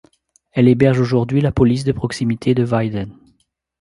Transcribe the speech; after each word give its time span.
Elle 0.53 0.67
héberge 0.67 0.99
aujourd'hui 0.99 1.41
la 1.41 1.51
police 1.51 1.83
de 1.83 1.91
proximité 1.91 2.55
de 2.55 2.63
Weiden. 2.65 3.13